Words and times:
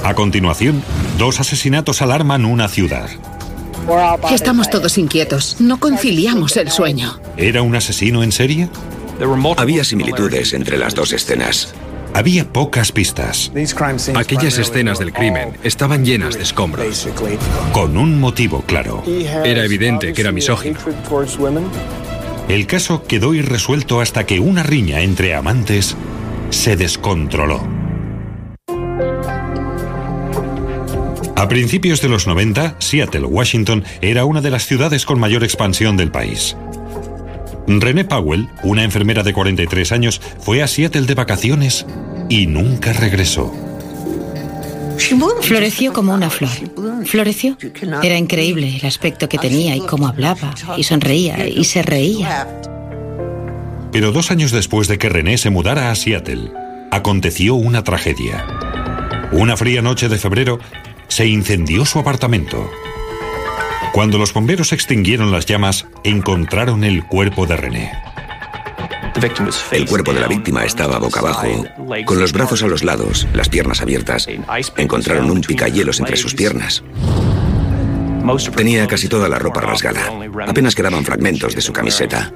A 0.00 0.14
continuación, 0.14 0.82
dos 1.18 1.38
asesinatos 1.38 2.02
alarman 2.02 2.44
una 2.44 2.68
ciudad. 2.68 3.08
Estamos 4.32 4.70
todos 4.70 4.98
inquietos. 4.98 5.56
No 5.60 5.78
conciliamos 5.78 6.56
el 6.56 6.70
sueño. 6.70 7.20
¿Era 7.36 7.62
un 7.62 7.76
asesino 7.76 8.22
en 8.22 8.32
serie? 8.32 8.68
Había 9.56 9.84
similitudes 9.84 10.54
entre 10.54 10.78
las 10.78 10.94
dos 10.94 11.12
escenas. 11.12 11.74
Había 12.14 12.44
pocas 12.50 12.90
pistas. 12.90 13.52
Aquellas 14.16 14.58
escenas 14.58 14.98
del 14.98 15.12
crimen 15.12 15.56
estaban 15.62 16.04
llenas 16.04 16.36
de 16.36 16.42
escombros. 16.42 17.08
Con 17.72 17.96
un 17.96 18.18
motivo 18.18 18.62
claro. 18.62 19.02
Era 19.06 19.64
evidente 19.64 20.12
que 20.12 20.20
era 20.20 20.32
misógino. 20.32 20.78
El 22.48 22.66
caso 22.66 23.04
quedó 23.04 23.34
irresuelto 23.34 24.00
hasta 24.00 24.26
que 24.26 24.40
una 24.40 24.62
riña 24.62 25.00
entre 25.00 25.34
amantes 25.34 25.96
se 26.50 26.76
descontroló. 26.76 27.81
A 31.42 31.48
principios 31.48 32.00
de 32.00 32.08
los 32.08 32.28
90, 32.28 32.76
Seattle, 32.78 33.24
Washington, 33.24 33.82
era 34.00 34.24
una 34.24 34.40
de 34.40 34.52
las 34.52 34.64
ciudades 34.64 35.04
con 35.04 35.18
mayor 35.18 35.42
expansión 35.42 35.96
del 35.96 36.12
país. 36.12 36.56
René 37.66 38.04
Powell, 38.04 38.48
una 38.62 38.84
enfermera 38.84 39.24
de 39.24 39.32
43 39.32 39.90
años, 39.90 40.20
fue 40.38 40.62
a 40.62 40.68
Seattle 40.68 41.02
de 41.02 41.16
vacaciones 41.16 41.84
y 42.28 42.46
nunca 42.46 42.92
regresó. 42.92 43.52
Floreció 45.40 45.92
como 45.92 46.14
una 46.14 46.30
flor. 46.30 46.52
Floreció. 47.06 47.58
Era 48.04 48.16
increíble 48.16 48.76
el 48.80 48.86
aspecto 48.86 49.28
que 49.28 49.38
tenía 49.38 49.74
y 49.74 49.80
cómo 49.80 50.06
hablaba 50.06 50.54
y 50.76 50.84
sonreía 50.84 51.48
y 51.48 51.64
se 51.64 51.82
reía. 51.82 52.46
Pero 53.90 54.12
dos 54.12 54.30
años 54.30 54.52
después 54.52 54.86
de 54.86 54.96
que 54.96 55.08
René 55.08 55.38
se 55.38 55.50
mudara 55.50 55.90
a 55.90 55.96
Seattle, 55.96 56.52
aconteció 56.92 57.56
una 57.56 57.82
tragedia. 57.82 58.46
Una 59.32 59.56
fría 59.56 59.80
noche 59.80 60.10
de 60.10 60.18
febrero, 60.18 60.60
se 61.12 61.26
incendió 61.26 61.84
su 61.84 61.98
apartamento. 61.98 62.70
Cuando 63.92 64.16
los 64.16 64.32
bomberos 64.32 64.72
extinguieron 64.72 65.30
las 65.30 65.44
llamas, 65.44 65.86
encontraron 66.04 66.84
el 66.84 67.04
cuerpo 67.04 67.44
de 67.44 67.54
René. 67.54 67.92
El 69.72 69.84
cuerpo 69.84 70.14
de 70.14 70.20
la 70.20 70.26
víctima 70.26 70.64
estaba 70.64 70.98
boca 70.98 71.20
abajo, 71.20 71.66
con 72.06 72.18
los 72.18 72.32
brazos 72.32 72.62
a 72.62 72.66
los 72.66 72.82
lados, 72.82 73.28
las 73.34 73.50
piernas 73.50 73.82
abiertas. 73.82 74.26
Encontraron 74.78 75.30
un 75.30 75.42
picahielos 75.42 76.00
entre 76.00 76.16
sus 76.16 76.34
piernas. 76.34 76.82
Tenía 78.56 78.86
casi 78.86 79.06
toda 79.06 79.28
la 79.28 79.38
ropa 79.38 79.60
rasgada. 79.60 80.10
Apenas 80.48 80.74
quedaban 80.74 81.04
fragmentos 81.04 81.54
de 81.54 81.60
su 81.60 81.74
camiseta. 81.74 82.32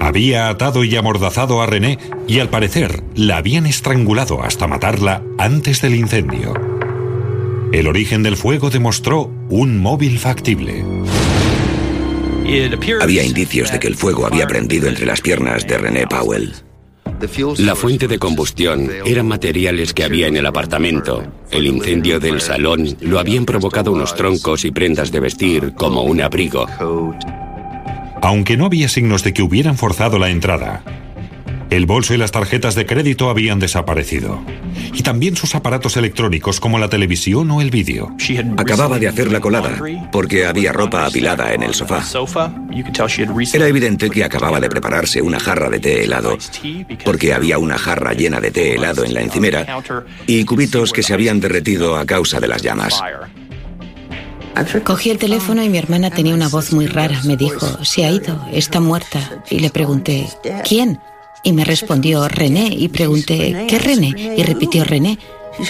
Había 0.00 0.48
atado 0.48 0.82
y 0.82 0.96
amordazado 0.96 1.62
a 1.62 1.66
René 1.66 1.98
y 2.26 2.40
al 2.40 2.48
parecer 2.48 3.04
la 3.14 3.36
habían 3.36 3.66
estrangulado 3.66 4.42
hasta 4.42 4.66
matarla 4.66 5.22
antes 5.38 5.80
del 5.80 5.94
incendio. 5.94 6.77
El 7.72 7.86
origen 7.86 8.22
del 8.22 8.36
fuego 8.36 8.70
demostró 8.70 9.30
un 9.50 9.78
móvil 9.78 10.18
factible. 10.18 10.84
Había 13.02 13.22
indicios 13.22 13.70
de 13.70 13.78
que 13.78 13.88
el 13.88 13.94
fuego 13.94 14.26
había 14.26 14.46
prendido 14.46 14.88
entre 14.88 15.04
las 15.04 15.20
piernas 15.20 15.66
de 15.66 15.76
René 15.76 16.06
Powell. 16.06 16.54
La 17.58 17.74
fuente 17.74 18.08
de 18.08 18.18
combustión 18.18 18.88
eran 19.04 19.26
materiales 19.28 19.92
que 19.92 20.04
había 20.04 20.28
en 20.28 20.36
el 20.36 20.46
apartamento. 20.46 21.22
El 21.50 21.66
incendio 21.66 22.20
del 22.20 22.40
salón 22.40 22.96
lo 23.00 23.18
habían 23.18 23.44
provocado 23.44 23.92
unos 23.92 24.14
troncos 24.14 24.64
y 24.64 24.70
prendas 24.70 25.12
de 25.12 25.20
vestir 25.20 25.74
como 25.74 26.02
un 26.02 26.22
abrigo. 26.22 26.66
Aunque 28.22 28.56
no 28.56 28.66
había 28.66 28.88
signos 28.88 29.24
de 29.24 29.34
que 29.34 29.42
hubieran 29.42 29.76
forzado 29.76 30.18
la 30.18 30.30
entrada, 30.30 30.82
el 31.70 31.86
bolso 31.86 32.14
y 32.14 32.16
las 32.16 32.32
tarjetas 32.32 32.74
de 32.74 32.86
crédito 32.86 33.30
habían 33.30 33.58
desaparecido. 33.58 34.40
Y 34.94 35.02
también 35.02 35.36
sus 35.36 35.54
aparatos 35.54 35.96
electrónicos 35.96 36.60
como 36.60 36.78
la 36.78 36.88
televisión 36.88 37.50
o 37.50 37.60
el 37.60 37.70
vídeo. 37.70 38.14
Acababa 38.56 38.98
de 38.98 39.08
hacer 39.08 39.30
la 39.30 39.40
colada 39.40 39.78
porque 40.10 40.46
había 40.46 40.72
ropa 40.72 41.06
apilada 41.06 41.52
en 41.52 41.62
el 41.62 41.74
sofá. 41.74 42.02
Era 43.52 43.68
evidente 43.68 44.10
que 44.10 44.24
acababa 44.24 44.60
de 44.60 44.68
prepararse 44.68 45.20
una 45.22 45.38
jarra 45.38 45.68
de 45.68 45.78
té 45.78 46.04
helado 46.04 46.36
porque 47.04 47.32
había 47.32 47.58
una 47.58 47.78
jarra 47.78 48.12
llena 48.14 48.40
de 48.40 48.50
té 48.50 48.74
helado 48.74 49.04
en 49.04 49.14
la 49.14 49.22
encimera 49.22 49.66
y 50.26 50.44
cubitos 50.44 50.92
que 50.92 51.02
se 51.02 51.14
habían 51.14 51.40
derretido 51.40 51.96
a 51.96 52.06
causa 52.06 52.40
de 52.40 52.48
las 52.48 52.62
llamas. 52.62 53.00
Cogí 54.84 55.10
el 55.10 55.18
teléfono 55.18 55.62
y 55.62 55.68
mi 55.68 55.78
hermana 55.78 56.10
tenía 56.10 56.34
una 56.34 56.48
voz 56.48 56.72
muy 56.72 56.86
rara. 56.86 57.20
Me 57.24 57.36
dijo, 57.36 57.84
se 57.84 58.04
ha 58.04 58.10
ido, 58.10 58.44
está 58.52 58.80
muerta. 58.80 59.44
Y 59.50 59.60
le 59.60 59.70
pregunté, 59.70 60.26
¿quién? 60.66 60.98
Y 61.42 61.52
me 61.52 61.64
respondió 61.64 62.28
René 62.28 62.68
y 62.76 62.88
pregunté, 62.88 63.66
¿qué 63.68 63.78
René? 63.78 64.34
Y 64.36 64.42
repitió 64.42 64.84
René. 64.84 65.18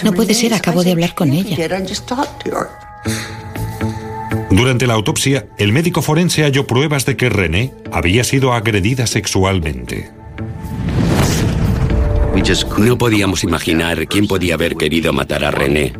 No 0.02 0.12
puede 0.12 0.34
ser, 0.34 0.54
acabo 0.54 0.84
de 0.84 0.92
hablar 0.92 1.14
con 1.14 1.32
ella. 1.32 1.56
Durante 4.50 4.86
la 4.86 4.94
autopsia, 4.94 5.46
el 5.58 5.72
médico 5.72 6.02
forense 6.02 6.42
halló 6.42 6.66
pruebas 6.66 7.04
de 7.04 7.16
que 7.16 7.28
René 7.28 7.72
había 7.92 8.24
sido 8.24 8.52
agredida 8.52 9.06
sexualmente. 9.06 10.10
No 12.78 12.96
podíamos 12.96 13.44
imaginar 13.44 14.06
quién 14.06 14.26
podía 14.26 14.54
haber 14.54 14.76
querido 14.76 15.12
matar 15.12 15.44
a 15.44 15.50
René. 15.50 15.92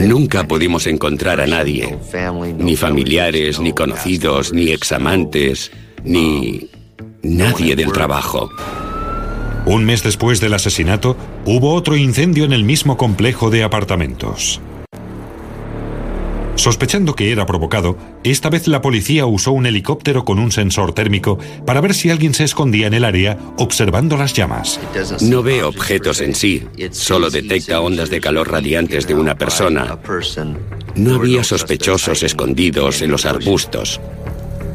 Nunca 0.00 0.46
pudimos 0.46 0.86
encontrar 0.86 1.40
a 1.40 1.46
nadie, 1.46 1.98
ni 2.58 2.76
familiares, 2.76 3.58
ni 3.58 3.72
conocidos, 3.72 4.52
ni 4.52 4.70
examantes, 4.70 5.72
ni 6.04 6.70
nadie 7.28 7.76
del 7.76 7.92
trabajo. 7.92 8.50
Un 9.66 9.84
mes 9.84 10.02
después 10.02 10.40
del 10.40 10.54
asesinato, 10.54 11.16
hubo 11.44 11.74
otro 11.74 11.96
incendio 11.96 12.44
en 12.44 12.52
el 12.52 12.64
mismo 12.64 12.96
complejo 12.96 13.50
de 13.50 13.62
apartamentos. 13.62 14.60
Sospechando 16.58 17.14
que 17.14 17.30
era 17.30 17.46
provocado, 17.46 17.96
esta 18.24 18.50
vez 18.50 18.66
la 18.66 18.82
policía 18.82 19.26
usó 19.26 19.52
un 19.52 19.66
helicóptero 19.66 20.24
con 20.24 20.40
un 20.40 20.50
sensor 20.50 20.92
térmico 20.92 21.38
para 21.64 21.80
ver 21.80 21.94
si 21.94 22.10
alguien 22.10 22.34
se 22.34 22.42
escondía 22.42 22.88
en 22.88 22.94
el 22.94 23.04
área 23.04 23.38
observando 23.58 24.16
las 24.16 24.32
llamas. 24.32 24.80
No 25.20 25.44
ve 25.44 25.62
objetos 25.62 26.20
en 26.20 26.34
sí, 26.34 26.66
solo 26.90 27.30
detecta 27.30 27.80
ondas 27.80 28.10
de 28.10 28.20
calor 28.20 28.50
radiantes 28.50 29.06
de 29.06 29.14
una 29.14 29.36
persona. 29.36 29.98
No 30.96 31.14
había 31.14 31.44
sospechosos 31.44 32.24
escondidos 32.24 33.02
en 33.02 33.12
los 33.12 33.24
arbustos. 33.24 34.00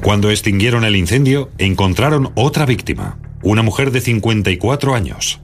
Cuando 0.03 0.29
extinguieron 0.29 0.83
el 0.83 0.97
incendio, 0.97 1.49
encontraron 1.57 2.33
otra 2.35 2.65
víctima, 2.65 3.17
una 3.41 3.61
mujer 3.61 3.89
de 3.89 4.01
54 4.01 4.95
años, 4.95 5.39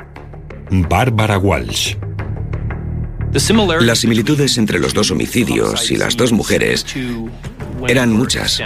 Barbara 0.69 1.37
Walsh. 1.37 1.95
Las 3.79 3.99
similitudes 3.99 4.57
entre 4.57 4.79
los 4.79 4.93
dos 4.93 5.11
homicidios 5.11 5.89
y 5.91 5.95
las 5.95 6.17
dos 6.17 6.33
mujeres 6.33 6.85
eran 7.87 8.11
muchas. 8.11 8.61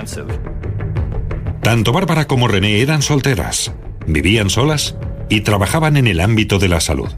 Tanto 1.61 1.91
Bárbara 1.91 2.25
como 2.25 2.47
René 2.47 2.81
eran 2.81 3.03
solteras, 3.03 3.71
vivían 4.07 4.49
solas 4.49 4.95
y 5.29 5.41
trabajaban 5.41 5.95
en 5.97 6.07
el 6.07 6.21
ámbito 6.21 6.57
de 6.57 6.69
la 6.69 6.79
salud. 6.79 7.09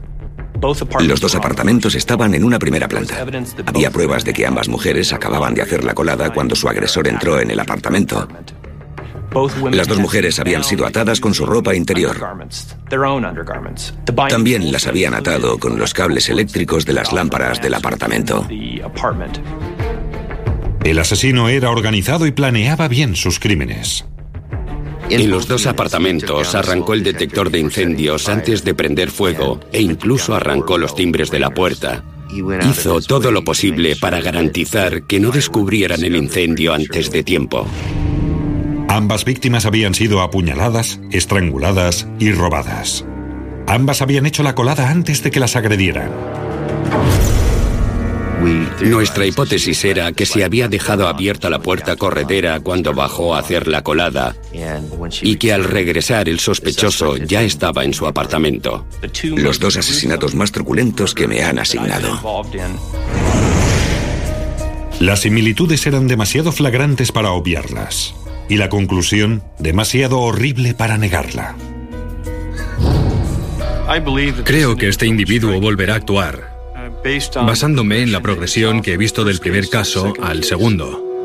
Los 1.00 1.20
dos 1.20 1.34
apartamentos 1.34 1.94
estaban 1.94 2.34
en 2.34 2.44
una 2.44 2.58
primera 2.58 2.88
planta. 2.88 3.24
Había 3.66 3.90
pruebas 3.90 4.24
de 4.24 4.32
que 4.32 4.46
ambas 4.46 4.68
mujeres 4.68 5.12
acababan 5.12 5.54
de 5.54 5.62
hacer 5.62 5.84
la 5.84 5.94
colada 5.94 6.32
cuando 6.32 6.56
su 6.56 6.68
agresor 6.68 7.08
entró 7.08 7.40
en 7.40 7.50
el 7.50 7.60
apartamento. 7.60 8.28
Las 9.72 9.88
dos 9.88 9.98
mujeres 9.98 10.38
habían 10.38 10.64
sido 10.64 10.86
atadas 10.86 11.20
con 11.20 11.34
su 11.34 11.44
ropa 11.46 11.74
interior. 11.74 12.16
También 14.28 14.72
las 14.72 14.86
habían 14.86 15.14
atado 15.14 15.58
con 15.58 15.78
los 15.78 15.92
cables 15.92 16.28
eléctricos 16.28 16.86
de 16.86 16.92
las 16.94 17.12
lámparas 17.12 17.60
del 17.60 17.74
apartamento. 17.74 18.46
El 20.84 20.98
asesino 20.98 21.48
era 21.48 21.70
organizado 21.70 22.26
y 22.26 22.30
planeaba 22.30 22.88
bien 22.88 23.16
sus 23.16 23.38
crímenes. 23.40 24.06
En 25.10 25.30
los 25.30 25.46
dos 25.46 25.66
apartamentos 25.66 26.54
arrancó 26.54 26.94
el 26.94 27.04
detector 27.04 27.50
de 27.50 27.60
incendios 27.60 28.28
antes 28.28 28.64
de 28.64 28.74
prender 28.74 29.10
fuego 29.10 29.60
e 29.72 29.80
incluso 29.80 30.34
arrancó 30.34 30.78
los 30.78 30.94
timbres 30.94 31.30
de 31.30 31.40
la 31.40 31.50
puerta. 31.50 32.04
Hizo 32.68 33.00
todo 33.00 33.30
lo 33.30 33.44
posible 33.44 33.96
para 33.96 34.20
garantizar 34.20 35.06
que 35.06 35.20
no 35.20 35.30
descubrieran 35.30 36.02
el 36.02 36.16
incendio 36.16 36.74
antes 36.74 37.10
de 37.10 37.22
tiempo. 37.22 37.66
Ambas 38.96 39.26
víctimas 39.26 39.66
habían 39.66 39.92
sido 39.92 40.22
apuñaladas, 40.22 41.00
estranguladas 41.10 42.06
y 42.18 42.32
robadas. 42.32 43.04
Ambas 43.66 44.00
habían 44.00 44.24
hecho 44.24 44.42
la 44.42 44.54
colada 44.54 44.88
antes 44.88 45.22
de 45.22 45.30
que 45.30 45.38
las 45.38 45.54
agredieran. 45.54 46.10
Nuestra 48.80 49.26
hipótesis 49.26 49.84
era 49.84 50.12
que 50.12 50.24
se 50.24 50.44
había 50.44 50.68
dejado 50.68 51.08
abierta 51.08 51.50
la 51.50 51.58
puerta 51.58 51.96
corredera 51.96 52.60
cuando 52.60 52.94
bajó 52.94 53.34
a 53.34 53.40
hacer 53.40 53.68
la 53.68 53.82
colada 53.82 54.34
y 55.20 55.36
que 55.36 55.52
al 55.52 55.64
regresar 55.64 56.30
el 56.30 56.40
sospechoso 56.40 57.18
ya 57.18 57.42
estaba 57.42 57.84
en 57.84 57.92
su 57.92 58.06
apartamento. 58.06 58.86
Los 59.24 59.60
dos 59.60 59.76
asesinatos 59.76 60.34
más 60.34 60.52
truculentos 60.52 61.12
que 61.12 61.28
me 61.28 61.42
han 61.42 61.58
asignado. 61.58 62.18
Las 65.00 65.20
similitudes 65.20 65.86
eran 65.86 66.08
demasiado 66.08 66.50
flagrantes 66.50 67.12
para 67.12 67.32
obviarlas 67.32 68.14
y 68.48 68.56
la 68.56 68.68
conclusión 68.68 69.42
demasiado 69.58 70.20
horrible 70.20 70.74
para 70.74 70.98
negarla. 70.98 71.56
Creo 74.44 74.76
que 74.76 74.88
este 74.88 75.06
individuo 75.06 75.60
volverá 75.60 75.94
a 75.94 75.96
actuar. 75.96 76.56
basándome 77.36 78.02
en 78.02 78.10
la 78.10 78.20
progresión 78.20 78.82
que 78.82 78.94
he 78.94 78.96
visto 78.96 79.24
del 79.24 79.38
primer 79.38 79.68
caso 79.68 80.12
al 80.20 80.42
segundo. 80.42 81.22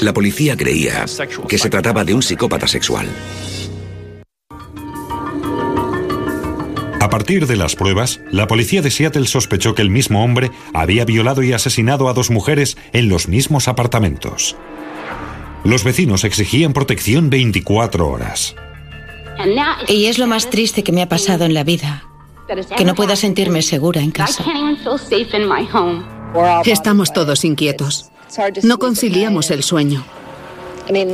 La 0.00 0.12
policía 0.12 0.56
creía 0.56 1.06
que 1.48 1.58
se 1.58 1.70
trataba 1.70 2.04
de 2.04 2.14
un 2.14 2.22
psicópata 2.22 2.66
sexual. 2.66 3.06
A 7.00 7.08
partir 7.08 7.46
de 7.46 7.56
las 7.56 7.76
pruebas, 7.76 8.20
la 8.30 8.46
policía 8.46 8.82
de 8.82 8.90
Seattle 8.90 9.26
sospechó 9.26 9.74
que 9.74 9.82
el 9.82 9.90
mismo 9.90 10.24
hombre 10.24 10.50
había 10.74 11.04
violado 11.04 11.42
y 11.42 11.52
asesinado 11.52 12.08
a 12.08 12.14
dos 12.14 12.30
mujeres 12.30 12.76
en 12.92 13.08
los 13.08 13.28
mismos 13.28 13.68
apartamentos. 13.68 14.56
Los 15.66 15.82
vecinos 15.82 16.22
exigían 16.22 16.72
protección 16.72 17.28
24 17.28 18.08
horas. 18.08 18.54
Y 19.88 20.06
es 20.06 20.16
lo 20.16 20.28
más 20.28 20.48
triste 20.48 20.84
que 20.84 20.92
me 20.92 21.02
ha 21.02 21.08
pasado 21.08 21.44
en 21.44 21.54
la 21.54 21.64
vida, 21.64 22.04
que 22.76 22.84
no 22.84 22.94
pueda 22.94 23.16
sentirme 23.16 23.62
segura 23.62 24.00
en 24.00 24.12
casa. 24.12 24.44
Estamos 26.64 27.12
todos 27.12 27.44
inquietos. 27.44 28.12
No 28.62 28.78
conciliamos 28.78 29.50
el 29.50 29.64
sueño. 29.64 30.04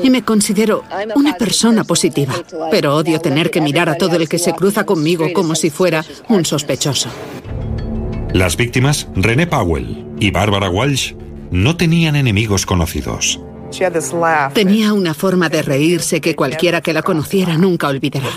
Y 0.03 0.11
me 0.11 0.23
considero 0.23 0.85
una 1.15 1.33
persona 1.33 1.85
positiva, 1.85 2.35
pero 2.71 2.95
odio 2.95 3.21
tener 3.21 3.51
que 3.51 3.63
mirar 3.63 3.89
a 3.89 3.97
todo 3.97 4.17
el 4.17 4.29
que 4.29 4.39
se 4.39 4.53
cruza 4.53 4.85
conmigo 4.85 5.33
como 5.33 5.55
si 5.55 5.71
fuera 5.71 6.05
un 6.29 6.45
sospechoso. 6.45 7.09
Las 8.35 8.59
víctimas, 8.59 9.09
René 9.15 9.47
Powell 9.47 10.05
y 10.21 10.31
Barbara 10.31 10.69
Walsh, 10.69 11.15
no 11.51 11.79
tenían 11.79 12.17
enemigos 12.17 12.67
conocidos. 12.67 13.41
Tenía 14.55 14.93
una 14.93 15.15
forma 15.15 15.49
de 15.49 15.63
reírse 15.63 16.21
que 16.21 16.37
cualquiera 16.37 16.81
que 16.81 16.93
la 16.93 17.03
conociera 17.03 17.57
nunca 17.57 17.89
olvidará. 17.89 18.29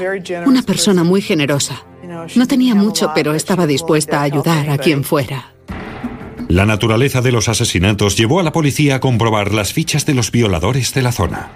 Una 0.45 0.61
persona 0.61 1.03
muy 1.03 1.21
generosa. 1.21 1.83
No 2.35 2.47
tenía 2.47 2.75
mucho, 2.75 3.11
pero 3.13 3.33
estaba 3.33 3.67
dispuesta 3.67 4.19
a 4.19 4.23
ayudar 4.23 4.69
a 4.69 4.77
quien 4.77 5.03
fuera. 5.03 5.51
La 6.47 6.65
naturaleza 6.65 7.21
de 7.21 7.31
los 7.31 7.49
asesinatos 7.49 8.15
llevó 8.15 8.39
a 8.39 8.43
la 8.43 8.51
policía 8.51 8.95
a 8.95 8.99
comprobar 8.99 9.53
las 9.53 9.73
fichas 9.73 10.05
de 10.05 10.13
los 10.13 10.31
violadores 10.31 10.93
de 10.93 11.01
la 11.01 11.11
zona. 11.11 11.51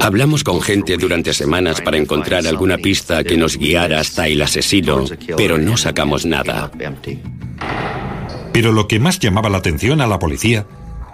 Hablamos 0.00 0.44
con 0.44 0.62
gente 0.62 0.96
durante 0.96 1.34
semanas 1.34 1.82
para 1.82 1.98
encontrar 1.98 2.46
alguna 2.46 2.78
pista 2.78 3.22
que 3.22 3.36
nos 3.36 3.58
guiara 3.58 4.00
hasta 4.00 4.28
el 4.28 4.40
asesino, 4.40 5.04
pero 5.36 5.58
no 5.58 5.76
sacamos 5.76 6.24
nada. 6.24 6.70
Pero 8.52 8.72
lo 8.72 8.88
que 8.88 8.98
más 8.98 9.18
llamaba 9.18 9.50
la 9.50 9.58
atención 9.58 10.00
a 10.00 10.06
la 10.06 10.18
policía 10.18 10.66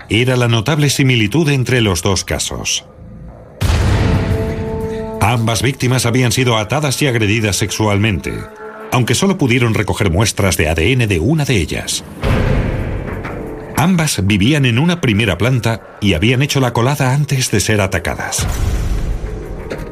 era 0.08 0.37
la 0.37 0.49
notable 0.49 0.90
similitud 0.90 1.49
entre 1.49 1.81
los 1.81 2.02
dos 2.02 2.25
casos. 2.25 2.84
Ambas 5.20 5.62
víctimas 5.62 6.06
habían 6.06 6.32
sido 6.32 6.56
atadas 6.56 7.00
y 7.02 7.06
agredidas 7.06 7.56
sexualmente 7.56 8.32
aunque 8.93 9.14
solo 9.14 9.38
pudieron 9.38 9.75
recoger 9.75 10.10
muestras 10.10 10.56
de 10.56 10.69
ADN 10.69 11.08
de 11.08 11.19
una 11.19 11.44
de 11.44 11.56
ellas. 11.56 12.04
Ambas 13.76 14.25
vivían 14.25 14.66
en 14.66 14.78
una 14.78 15.00
primera 15.00 15.38
planta 15.38 15.96
y 16.00 16.12
habían 16.12 16.43
hecho 16.43 16.60
la 16.60 16.72
colada 16.72 17.14
antes 17.14 17.50
de 17.50 17.58
ser 17.58 17.81
atacadas. 17.81 18.46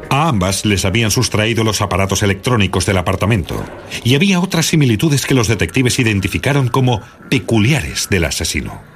A 0.09 0.27
ambas 0.27 0.65
les 0.65 0.85
habían 0.85 1.09
sustraído 1.09 1.63
los 1.63 1.81
aparatos 1.81 2.21
electrónicos 2.21 2.85
del 2.85 2.97
apartamento 2.97 3.65
y 4.03 4.15
había 4.15 4.39
otras 4.39 4.67
similitudes 4.67 5.25
que 5.25 5.33
los 5.33 5.47
detectives 5.47 5.97
identificaron 5.99 6.67
como 6.67 7.01
peculiares 7.29 8.07
del 8.09 8.25
asesino. 8.25 8.90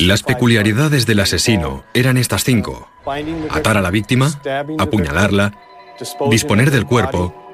Las 0.00 0.22
peculiaridades 0.22 1.06
del 1.06 1.20
asesino 1.20 1.84
eran 1.94 2.16
estas 2.16 2.44
cinco. 2.44 2.88
Atar 3.50 3.76
a 3.76 3.82
la 3.82 3.90
víctima, 3.90 4.30
apuñalarla, 4.78 5.52
disponer 6.30 6.70
del 6.70 6.86
cuerpo 6.86 7.46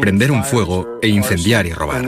prender 0.00 0.30
un 0.30 0.44
fuego 0.44 0.98
e 1.02 1.08
incendiar 1.08 1.66
y 1.66 1.72
robar. 1.72 2.02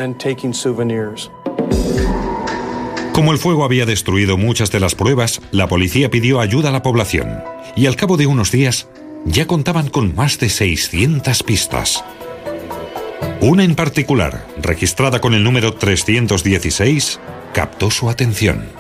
Como 3.13 3.33
el 3.33 3.39
fuego 3.39 3.65
había 3.65 3.87
destruido 3.87 4.37
muchas 4.37 4.71
de 4.71 4.81
las 4.81 4.95
pruebas, 4.95 5.41
la 5.51 5.67
policía 5.67 6.11
pidió 6.11 6.41
ayuda 6.41 6.69
a 6.69 6.73
la 6.73 6.83
población 6.83 7.43
y 7.75 7.87
al 7.87 7.97
cabo 7.97 8.17
de 8.17 8.27
unos 8.27 8.53
días 8.53 8.89
ya 9.25 9.47
contaban 9.47 9.89
con 9.89 10.15
más 10.15 10.39
de 10.39 10.49
600 10.49 11.43
pistas. 11.43 12.05
Una 13.41 13.65
en 13.65 13.75
particular, 13.75 14.47
registrada 14.61 15.21
con 15.21 15.35
el 15.35 15.43
número 15.43 15.75
316, 15.75 17.21
captó 17.53 17.91
su 17.91 18.09
atención. 18.11 18.79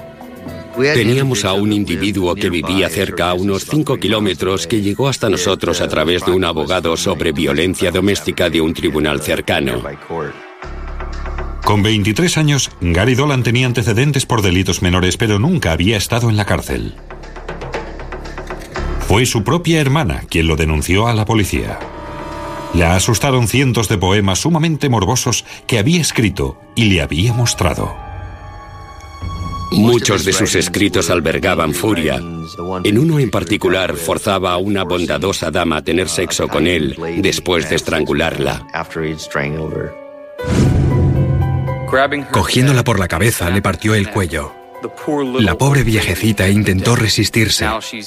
Teníamos 0.76 1.44
a 1.44 1.54
un 1.54 1.72
individuo 1.72 2.36
que 2.36 2.50
vivía 2.50 2.88
cerca 2.88 3.30
a 3.30 3.34
unos 3.34 3.64
5 3.64 3.98
kilómetros 3.98 4.68
que 4.68 4.80
llegó 4.80 5.08
hasta 5.08 5.28
nosotros 5.28 5.80
a 5.80 5.88
través 5.88 6.24
de 6.24 6.30
un 6.30 6.44
abogado 6.44 6.96
sobre 6.96 7.32
violencia 7.32 7.90
doméstica 7.90 8.48
de 8.48 8.60
un 8.60 8.74
tribunal 8.74 9.20
cercano. 9.20 9.82
Con 11.64 11.82
23 11.82 12.38
años, 12.38 12.70
Gary 12.80 13.14
Dolan 13.14 13.42
tenía 13.42 13.66
antecedentes 13.66 14.24
por 14.24 14.40
delitos 14.40 14.80
menores, 14.80 15.16
pero 15.16 15.38
nunca 15.38 15.72
había 15.72 15.96
estado 15.96 16.30
en 16.30 16.36
la 16.36 16.46
cárcel. 16.46 16.94
Fue 19.08 19.26
su 19.26 19.42
propia 19.42 19.80
hermana 19.80 20.22
quien 20.30 20.46
lo 20.46 20.56
denunció 20.56 21.08
a 21.08 21.14
la 21.14 21.24
policía. 21.24 21.78
Le 22.72 22.84
asustaron 22.84 23.48
cientos 23.48 23.88
de 23.88 23.98
poemas 23.98 24.40
sumamente 24.40 24.88
morbosos 24.88 25.44
que 25.66 25.78
había 25.78 26.00
escrito 26.00 26.60
y 26.76 26.84
le 26.84 27.02
había 27.02 27.32
mostrado. 27.32 28.07
Muchos 29.72 30.24
de 30.24 30.32
sus 30.32 30.54
escritos 30.54 31.10
albergaban 31.10 31.74
furia. 31.74 32.16
En 32.84 32.98
uno 32.98 33.18
en 33.18 33.30
particular 33.30 33.94
forzaba 33.96 34.52
a 34.52 34.56
una 34.56 34.84
bondadosa 34.84 35.50
dama 35.50 35.78
a 35.78 35.82
tener 35.82 36.08
sexo 36.08 36.48
con 36.48 36.66
él 36.66 36.96
después 37.18 37.68
de 37.68 37.76
estrangularla. 37.76 38.66
Cogiéndola 42.30 42.84
por 42.84 42.98
la 42.98 43.08
cabeza, 43.08 43.50
le 43.50 43.62
partió 43.62 43.94
el 43.94 44.10
cuello. 44.10 44.52
La 45.40 45.56
pobre 45.56 45.82
viejecita 45.82 46.48
intentó 46.48 46.94
resistirse. 46.94 47.66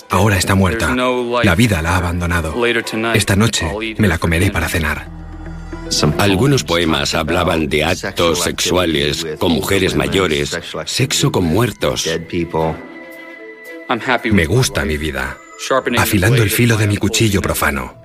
Ahora 0.09 0.37
está 0.37 0.55
muerta. 0.55 0.95
La 1.43 1.55
vida 1.55 1.81
la 1.81 1.91
ha 1.91 1.97
abandonado. 1.97 2.65
Esta 3.13 3.35
noche 3.35 3.67
me 3.97 4.07
la 4.07 4.17
comeré 4.17 4.51
para 4.51 4.69
cenar. 4.69 5.20
Algunos 6.17 6.63
poemas 6.63 7.13
hablaban 7.15 7.67
de 7.67 7.83
actos 7.83 8.43
sexuales 8.43 9.25
con 9.39 9.51
mujeres 9.51 9.95
mayores, 9.95 10.57
sexo 10.85 11.31
con 11.31 11.43
muertos. 11.43 12.09
Me 14.31 14.45
gusta 14.45 14.85
mi 14.85 14.97
vida, 14.97 15.37
afilando 15.97 16.43
el 16.43 16.49
filo 16.49 16.77
de 16.77 16.87
mi 16.87 16.97
cuchillo 16.97 17.41
profano. 17.41 17.95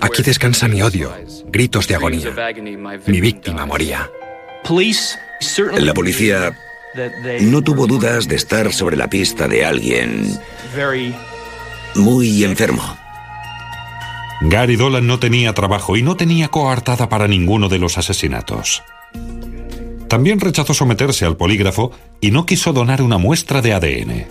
Aquí 0.00 0.22
descansa 0.22 0.68
mi 0.68 0.82
odio, 0.82 1.12
gritos 1.46 1.88
de 1.88 1.96
agonía. 1.96 2.32
Mi 3.06 3.20
víctima 3.20 3.66
moría. 3.66 4.08
La 5.78 5.94
policía 5.94 6.56
no 7.40 7.62
tuvo 7.62 7.86
dudas 7.86 8.28
de 8.28 8.36
estar 8.36 8.72
sobre 8.72 8.96
la 8.96 9.08
pista 9.10 9.48
de 9.48 9.64
alguien 9.64 10.38
muy 11.96 12.44
enfermo. 12.44 13.03
Gary 14.40 14.76
Dolan 14.76 15.06
no 15.06 15.18
tenía 15.18 15.54
trabajo 15.54 15.96
y 15.96 16.02
no 16.02 16.16
tenía 16.16 16.48
coartada 16.48 17.08
para 17.08 17.28
ninguno 17.28 17.68
de 17.68 17.78
los 17.78 17.98
asesinatos. 17.98 18.82
También 20.08 20.40
rechazó 20.40 20.74
someterse 20.74 21.24
al 21.24 21.36
polígrafo 21.36 21.92
y 22.20 22.30
no 22.30 22.46
quiso 22.46 22.72
donar 22.72 23.02
una 23.02 23.18
muestra 23.18 23.62
de 23.62 23.72
ADN. 23.72 24.26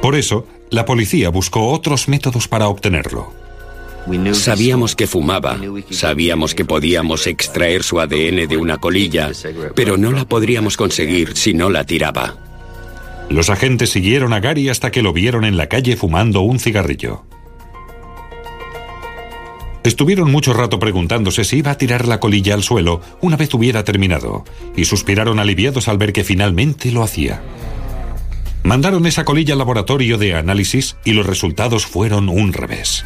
Por 0.00 0.16
eso, 0.16 0.46
la 0.70 0.84
policía 0.84 1.28
buscó 1.28 1.70
otros 1.70 2.08
métodos 2.08 2.48
para 2.48 2.68
obtenerlo. 2.68 3.32
Sabíamos 4.32 4.96
que 4.96 5.06
fumaba, 5.06 5.60
sabíamos 5.90 6.54
que 6.56 6.64
podíamos 6.64 7.28
extraer 7.28 7.84
su 7.84 8.00
ADN 8.00 8.48
de 8.48 8.56
una 8.56 8.78
colilla, 8.78 9.30
pero 9.76 9.96
no 9.96 10.10
la 10.10 10.24
podríamos 10.24 10.76
conseguir 10.76 11.36
si 11.36 11.54
no 11.54 11.70
la 11.70 11.84
tiraba. 11.84 12.34
Los 13.28 13.48
agentes 13.48 13.90
siguieron 13.90 14.32
a 14.32 14.40
Gary 14.40 14.68
hasta 14.68 14.90
que 14.90 15.02
lo 15.02 15.12
vieron 15.12 15.44
en 15.44 15.56
la 15.56 15.68
calle 15.68 15.96
fumando 15.96 16.40
un 16.40 16.58
cigarrillo. 16.58 17.24
Estuvieron 19.84 20.30
mucho 20.30 20.52
rato 20.52 20.78
preguntándose 20.78 21.44
si 21.44 21.58
iba 21.58 21.72
a 21.72 21.78
tirar 21.78 22.06
la 22.06 22.20
colilla 22.20 22.54
al 22.54 22.62
suelo 22.62 23.00
una 23.20 23.36
vez 23.36 23.52
hubiera 23.54 23.84
terminado, 23.84 24.44
y 24.76 24.84
suspiraron 24.84 25.40
aliviados 25.40 25.88
al 25.88 25.98
ver 25.98 26.12
que 26.12 26.24
finalmente 26.24 26.92
lo 26.92 27.02
hacía. 27.02 27.42
Mandaron 28.62 29.06
esa 29.06 29.24
colilla 29.24 29.54
al 29.54 29.58
laboratorio 29.58 30.18
de 30.18 30.34
análisis 30.34 30.96
y 31.04 31.12
los 31.14 31.26
resultados 31.26 31.84
fueron 31.84 32.28
un 32.28 32.52
revés. 32.52 33.04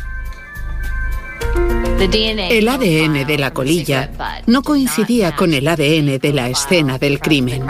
El 1.98 2.68
ADN 2.68 3.26
de 3.26 3.38
la 3.38 3.52
colilla 3.54 4.42
no 4.46 4.62
coincidía 4.62 5.34
con 5.34 5.54
el 5.54 5.66
ADN 5.66 6.18
de 6.18 6.32
la 6.32 6.50
escena 6.50 6.98
del 6.98 7.20
crimen. 7.20 7.64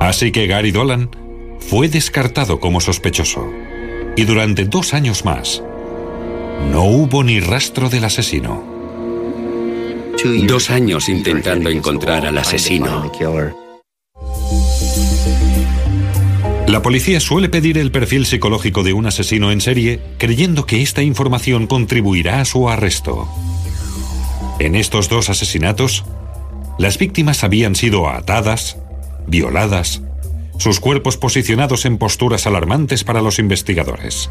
Así 0.00 0.32
que 0.32 0.46
Gary 0.46 0.70
Dolan 0.70 1.10
fue 1.58 1.88
descartado 1.88 2.58
como 2.58 2.80
sospechoso. 2.80 3.46
Y 4.16 4.24
durante 4.24 4.64
dos 4.64 4.94
años 4.94 5.24
más, 5.26 5.62
no 6.70 6.84
hubo 6.84 7.24
ni 7.24 7.40
rastro 7.40 7.88
del 7.88 8.04
asesino. 8.04 8.62
Dos 10.46 10.70
años 10.70 11.08
intentando 11.08 11.70
encontrar 11.70 12.26
al 12.26 12.36
asesino. 12.36 13.10
La 16.66 16.82
policía 16.82 17.18
suele 17.20 17.48
pedir 17.48 17.78
el 17.78 17.90
perfil 17.90 18.26
psicológico 18.26 18.82
de 18.82 18.92
un 18.92 19.06
asesino 19.06 19.50
en 19.50 19.60
serie 19.60 20.00
creyendo 20.18 20.66
que 20.66 20.82
esta 20.82 21.02
información 21.02 21.66
contribuirá 21.66 22.40
a 22.40 22.44
su 22.44 22.68
arresto. 22.68 23.28
En 24.58 24.76
estos 24.76 25.08
dos 25.08 25.30
asesinatos, 25.30 26.04
las 26.78 26.98
víctimas 26.98 27.42
habían 27.42 27.74
sido 27.74 28.08
atadas, 28.08 28.76
violadas, 29.26 30.02
sus 30.58 30.78
cuerpos 30.80 31.16
posicionados 31.16 31.86
en 31.86 31.96
posturas 31.96 32.46
alarmantes 32.46 33.02
para 33.02 33.22
los 33.22 33.38
investigadores. 33.38 34.30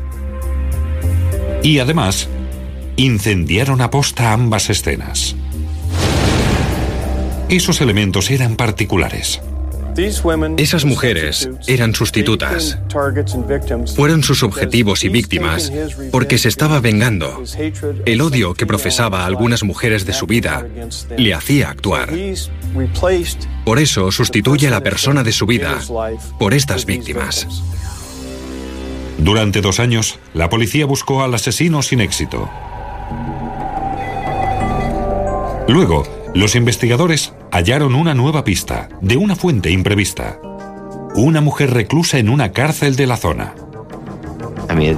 Y 1.63 1.79
además, 1.79 2.29
incendiaron 2.95 3.81
a 3.81 3.89
posta 3.89 4.33
ambas 4.33 4.69
escenas. 4.69 5.35
Esos 7.49 7.81
elementos 7.81 8.29
eran 8.29 8.55
particulares. 8.55 9.41
Esas 10.57 10.85
mujeres 10.85 11.49
eran 11.67 11.93
sustitutas. 11.93 12.79
Fueron 13.95 14.23
sus 14.23 14.43
objetivos 14.43 15.03
y 15.03 15.09
víctimas 15.09 15.71
porque 16.11 16.37
se 16.37 16.47
estaba 16.47 16.79
vengando. 16.79 17.43
El 18.05 18.21
odio 18.21 18.53
que 18.53 18.65
profesaba 18.65 19.23
a 19.23 19.25
algunas 19.25 19.63
mujeres 19.63 20.05
de 20.05 20.13
su 20.13 20.25
vida 20.25 20.65
le 21.17 21.33
hacía 21.33 21.69
actuar. 21.69 22.13
Por 23.65 23.79
eso 23.79 24.11
sustituye 24.11 24.67
a 24.67 24.71
la 24.71 24.81
persona 24.81 25.23
de 25.23 25.31
su 25.33 25.45
vida 25.45 25.79
por 26.37 26.53
estas 26.53 26.85
víctimas. 26.85 27.47
Durante 29.19 29.61
dos 29.61 29.79
años, 29.79 30.17
la 30.33 30.49
policía 30.49 30.85
buscó 30.85 31.23
al 31.23 31.33
asesino 31.33 31.81
sin 31.81 31.99
éxito. 31.99 32.49
Luego, 35.67 36.03
los 36.33 36.55
investigadores 36.55 37.33
hallaron 37.51 37.95
una 37.95 38.13
nueva 38.13 38.43
pista 38.43 38.89
de 39.01 39.17
una 39.17 39.35
fuente 39.35 39.71
imprevista. 39.71 40.39
Una 41.15 41.41
mujer 41.41 41.73
reclusa 41.73 42.17
en 42.17 42.29
una 42.29 42.51
cárcel 42.51 42.95
de 42.95 43.07
la 43.07 43.17
zona. 43.17 43.55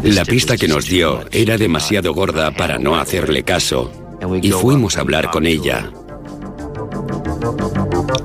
La 0.03 0.25
pista 0.25 0.55
que 0.55 0.67
nos 0.67 0.85
dio 0.87 1.25
era 1.31 1.57
demasiado 1.57 2.13
gorda 2.13 2.51
para 2.51 2.77
no 2.77 2.97
hacerle 2.97 3.43
caso 3.43 3.91
y 4.41 4.51
fuimos 4.51 4.97
a 4.97 5.01
hablar 5.01 5.31
con 5.31 5.47
ella. 5.47 5.91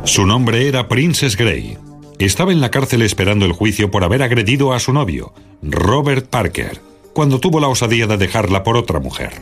Su 0.04 0.26
nombre 0.26 0.68
era 0.68 0.88
Princess 0.88 1.36
Gray. 1.36 1.78
Estaba 2.18 2.52
en 2.52 2.60
la 2.60 2.70
cárcel 2.70 3.02
esperando 3.02 3.44
el 3.44 3.52
juicio 3.52 3.90
por 3.90 4.02
haber 4.02 4.22
agredido 4.22 4.72
a 4.72 4.80
su 4.80 4.92
novio, 4.92 5.34
Robert 5.62 6.26
Parker, 6.28 6.80
cuando 7.12 7.40
tuvo 7.40 7.60
la 7.60 7.68
osadía 7.68 8.06
de 8.06 8.16
dejarla 8.16 8.62
por 8.62 8.76
otra 8.76 9.00
mujer. 9.00 9.32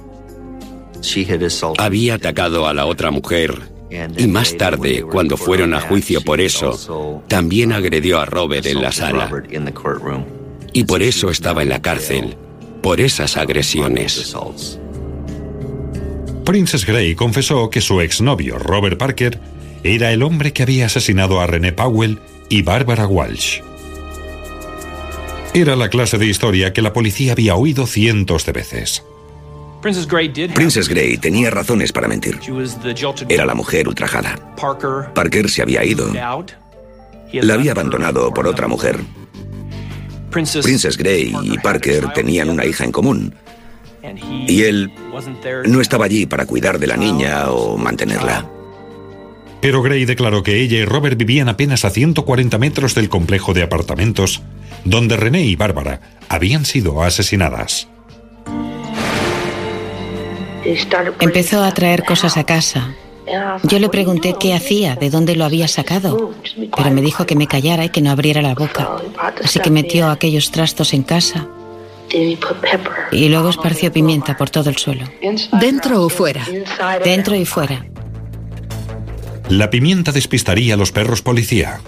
Había 1.79 2.15
atacado 2.15 2.67
a 2.67 2.75
la 2.75 2.87
otra 2.87 3.11
mujer 3.11 3.75
y 4.17 4.27
más 4.27 4.57
tarde, 4.57 5.03
cuando 5.03 5.37
fueron 5.37 5.75
a 5.75 5.81
juicio 5.81 6.21
por 6.23 6.41
eso, 6.41 7.23
también 7.29 7.73
agredió 7.73 8.19
a 8.19 8.25
Robert 8.25 8.67
en 8.67 8.83
la 8.83 8.91
sala. 8.91 9.31
Y 10.73 10.85
por 10.85 11.03
eso 11.03 11.31
estaba 11.31 11.63
en 11.63 11.69
la 11.69 11.81
cárcel, 11.81 12.37
por 12.83 13.01
esas 13.01 13.37
agresiones. 13.37 14.35
Princess 16.45 16.85
Gray 16.85 17.15
confesó 17.15 17.71
que 17.71 17.81
su 17.81 18.01
exnovio, 18.01 18.59
Robert 18.59 18.99
Parker, 18.99 19.39
era 19.85 20.13
el 20.13 20.23
hombre 20.23 20.53
que 20.53 20.65
había 20.65 20.87
asesinado 20.87 21.41
a 21.41 21.47
René 21.47 21.73
Powell 21.73 22.19
y 22.49 22.63
Barbara 22.63 23.07
Walsh. 23.07 23.61
Era 25.53 25.77
la 25.77 25.89
clase 25.89 26.19
de 26.19 26.27
historia 26.27 26.73
que 26.73 26.83
la 26.83 26.93
policía 26.93 27.33
había 27.33 27.55
oído 27.55 27.87
cientos 27.87 28.45
de 28.45 28.53
veces. 28.53 29.05
Princess 29.81 30.09
Gray 30.89 31.19
tenía 31.19 31.51
razones 31.51 31.93
para 31.93 32.09
mentir. 32.09 32.41
Era 33.29 33.45
la 33.45 33.55
mujer 33.55 33.87
ultrajada. 33.87 34.55
Parker 35.15 35.51
se 35.51 35.63
había 35.63 35.85
ido. 35.85 36.11
La 37.33 37.55
había 37.55 37.73
abandonado 37.73 38.33
por 38.33 38.47
otra 38.47 38.67
mujer. 38.67 38.99
Princess 40.31 40.97
Gray 40.97 41.37
y 41.45 41.59
Parker 41.59 42.13
tenían 42.15 42.51
una 42.51 42.65
hija 42.65 42.85
en 42.85 42.93
común. 42.93 43.35
Y 44.49 44.63
él 44.63 44.91
no 45.67 45.81
estaba 45.81 46.07
allí 46.07 46.27
para 46.27 46.47
cuidar 46.47 46.79
de 46.79 46.87
la 46.87 46.97
niña 46.97 47.51
o 47.51 47.77
mantenerla. 47.77 48.51
Pero 49.65 49.81
Gray 49.81 50.05
declaró 50.05 50.43
que 50.43 50.61
ella 50.61 50.77
y 50.77 50.85
Robert 50.85 51.17
vivían 51.17 51.49
apenas 51.49 51.87
a 51.87 51.91
140 51.91 52.59
metros 52.59 52.95
del 52.95 53.09
complejo 53.09 53.55
de 53.55 53.63
apartamentos 53.63 54.43
donde 54.85 55.17
René 55.17 55.47
y 55.47 55.57
Bárbara 55.57 56.01
habían 56.29 56.67
sido 56.67 57.03
asesinadas. 57.03 57.89
Empezó 61.19 61.65
a 61.65 61.73
traer 61.73 62.05
cosas 62.05 62.37
a 62.37 62.45
casa. 62.45 62.95
Yo 63.63 63.79
le 63.79 63.89
pregunté 63.89 64.35
qué 64.39 64.53
hacía, 64.53 64.97
de 64.97 65.09
dónde 65.09 65.35
lo 65.35 65.47
había 65.47 65.67
sacado, 65.67 66.35
pero 66.77 66.91
me 66.91 67.01
dijo 67.01 67.25
que 67.25 67.35
me 67.35 67.47
callara 67.47 67.87
y 67.87 67.89
que 67.89 68.03
no 68.03 68.11
abriera 68.11 68.43
la 68.43 68.55
boca. 68.55 68.97
Así 69.43 69.61
que 69.61 69.71
metió 69.71 70.11
aquellos 70.11 70.51
trastos 70.51 70.93
en 70.93 71.05
casa 71.05 71.49
y 72.11 73.29
luego 73.31 73.49
esparció 73.49 73.91
pimienta 73.91 74.37
por 74.37 74.51
todo 74.51 74.69
el 74.69 74.77
suelo. 74.77 75.07
¿Dentro 75.59 76.03
o 76.03 76.11
fuera? 76.11 76.45
Dentro 77.03 77.35
y 77.35 77.47
fuera. 77.47 77.87
La 79.49 79.71
pimienta 79.71 80.13
despistaría 80.13 80.75
a 80.75 80.77
los 80.77 80.91
perros 80.91 81.23
policía. 81.23 81.81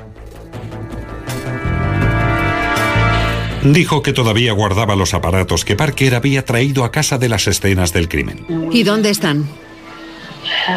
Dijo 3.62 4.02
que 4.02 4.12
todavía 4.12 4.52
guardaba 4.52 4.94
los 4.94 5.14
aparatos 5.14 5.64
que 5.64 5.74
Parker 5.74 6.14
había 6.14 6.44
traído 6.44 6.84
a 6.84 6.92
casa 6.92 7.18
de 7.18 7.28
las 7.28 7.48
escenas 7.48 7.92
del 7.92 8.08
crimen. 8.08 8.46
¿Y 8.70 8.84
dónde 8.84 9.10
están? 9.10 9.48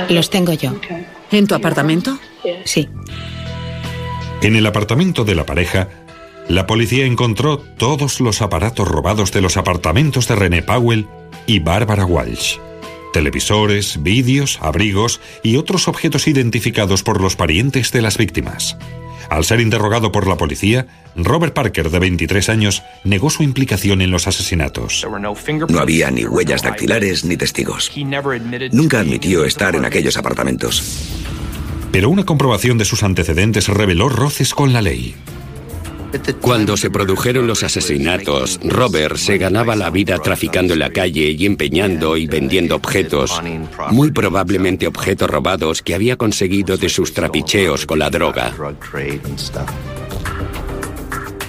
Los 0.09 0.29
tengo 0.29 0.53
yo. 0.53 0.73
¿En 1.31 1.47
tu 1.47 1.53
apartamento? 1.53 2.17
Sí. 2.65 2.89
En 4.41 4.55
el 4.55 4.65
apartamento 4.65 5.25
de 5.25 5.35
la 5.35 5.45
pareja, 5.45 5.89
la 6.47 6.65
policía 6.65 7.05
encontró 7.05 7.59
todos 7.59 8.21
los 8.21 8.41
aparatos 8.41 8.87
robados 8.87 9.31
de 9.31 9.41
los 9.41 9.57
apartamentos 9.57 10.27
de 10.27 10.35
René 10.35 10.63
Powell 10.63 11.07
y 11.45 11.59
Barbara 11.59 12.05
Walsh. 12.05 12.57
Televisores, 13.13 14.01
vídeos, 14.03 14.59
abrigos 14.61 15.19
y 15.43 15.57
otros 15.57 15.87
objetos 15.87 16.27
identificados 16.27 17.03
por 17.03 17.21
los 17.21 17.35
parientes 17.35 17.91
de 17.91 18.01
las 18.01 18.17
víctimas. 18.17 18.77
Al 19.29 19.45
ser 19.45 19.61
interrogado 19.61 20.11
por 20.11 20.27
la 20.27 20.37
policía, 20.37 20.87
Robert 21.15 21.53
Parker, 21.53 21.91
de 21.91 21.99
23 21.99 22.49
años, 22.49 22.83
negó 23.03 23.29
su 23.29 23.43
implicación 23.43 24.01
en 24.01 24.09
los 24.09 24.27
asesinatos. 24.27 25.05
No 25.69 25.79
había 25.79 26.09
ni 26.09 26.25
huellas 26.25 26.63
dactilares 26.63 27.25
ni 27.25 27.37
testigos. 27.37 27.91
Nunca 28.71 28.99
admitió 28.99 29.45
estar 29.45 29.75
en 29.75 29.85
aquellos 29.85 30.17
apartamentos. 30.17 30.83
Pero 31.91 32.09
una 32.09 32.25
comprobación 32.25 32.77
de 32.77 32.85
sus 32.85 33.03
antecedentes 33.03 33.67
reveló 33.67 34.09
roces 34.09 34.53
con 34.53 34.73
la 34.73 34.81
ley. 34.81 35.15
Cuando 36.41 36.77
se 36.77 36.89
produjeron 36.89 37.47
los 37.47 37.63
asesinatos, 37.63 38.59
Robert 38.63 39.17
se 39.17 39.37
ganaba 39.37 39.75
la 39.75 39.89
vida 39.89 40.17
traficando 40.17 40.73
en 40.73 40.79
la 40.79 40.89
calle 40.89 41.31
y 41.31 41.45
empeñando 41.45 42.17
y 42.17 42.27
vendiendo 42.27 42.75
objetos, 42.75 43.41
muy 43.91 44.11
probablemente 44.11 44.87
objetos 44.87 45.29
robados 45.29 45.81
que 45.81 45.93
había 45.93 46.15
conseguido 46.15 46.77
de 46.77 46.89
sus 46.89 47.13
trapicheos 47.13 47.85
con 47.85 47.99
la 47.99 48.09
droga. 48.09 48.53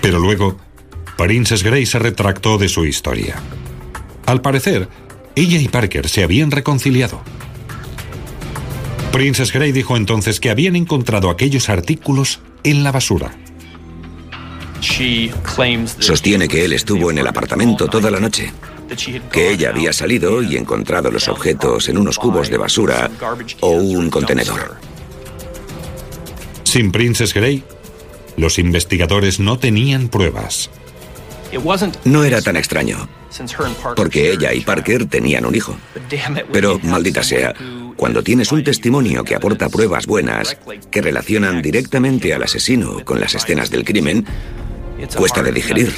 Pero 0.02 0.19
luego, 0.19 0.57
Princess 1.17 1.62
Gray 1.62 1.87
se 1.87 1.99
retractó 1.99 2.59
de 2.59 2.69
su 2.69 2.85
historia. 2.85 3.37
Al 4.26 4.40
parecer, 4.40 4.88
ella 5.35 5.59
y 5.59 5.69
Parker 5.69 6.09
se 6.09 6.23
habían 6.23 6.50
reconciliado. 6.50 7.23
Princess 9.12 9.52
Gray 9.52 9.73
dijo 9.73 9.97
entonces 9.97 10.38
que 10.38 10.50
habían 10.50 10.76
encontrado 10.76 11.31
aquellos 11.31 11.69
artículos 11.69 12.40
en 12.62 12.85
la 12.85 12.93
basura. 12.93 13.33
Sostiene 15.99 16.49
que 16.49 16.64
él 16.64 16.72
estuvo 16.72 17.10
en 17.10 17.18
el 17.18 17.26
apartamento 17.26 17.87
toda 17.88 18.10
la 18.10 18.20
noche, 18.20 18.52
que 19.30 19.50
ella 19.50 19.70
había 19.70 19.92
salido 19.92 20.42
y 20.42 20.56
encontrado 20.56 21.10
los 21.10 21.28
objetos 21.28 21.88
en 21.88 21.99
unos 21.99 22.18
cubos 22.18 22.49
de 22.49 22.56
basura 22.56 23.10
o 23.60 23.70
un 23.70 24.10
contenedor. 24.10 24.76
Sin 26.64 26.92
Princess 26.92 27.34
Gray, 27.34 27.64
los 28.37 28.58
investigadores 28.58 29.40
no 29.40 29.58
tenían 29.58 30.08
pruebas. 30.08 30.70
No 32.04 32.25
era 32.25 32.40
tan 32.42 32.56
extraño, 32.56 33.08
porque 33.96 34.32
ella 34.32 34.54
y 34.54 34.60
Parker 34.60 35.06
tenían 35.06 35.44
un 35.44 35.54
hijo. 35.54 35.76
Pero, 36.52 36.78
maldita 36.80 37.22
sea, 37.22 37.54
cuando 37.96 38.22
tienes 38.22 38.52
un 38.52 38.62
testimonio 38.62 39.25
que 39.25 39.34
aporta 39.34 39.68
pruebas 39.68 40.06
buenas, 40.06 40.56
que 40.90 41.02
relacionan 41.02 41.60
directamente 41.60 42.32
al 42.32 42.42
asesino 42.42 43.04
con 43.04 43.20
las 43.20 43.34
escenas 43.34 43.70
del 43.70 43.84
crimen, 43.84 44.25
Cuesta 45.16 45.42
de 45.42 45.52
digerir. 45.52 45.92